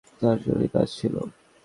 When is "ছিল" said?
0.99-1.15